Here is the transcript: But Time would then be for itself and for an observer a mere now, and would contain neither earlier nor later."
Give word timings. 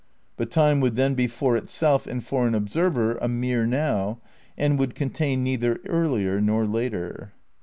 But 0.35 0.49
Time 0.49 0.79
would 0.79 0.95
then 0.95 1.13
be 1.13 1.27
for 1.27 1.55
itself 1.55 2.07
and 2.07 2.23
for 2.25 2.47
an 2.47 2.55
observer 2.55 3.19
a 3.21 3.27
mere 3.27 3.67
now, 3.67 4.19
and 4.57 4.79
would 4.79 4.95
contain 4.95 5.43
neither 5.43 5.79
earlier 5.85 6.41
nor 6.41 6.65
later." 6.65 7.33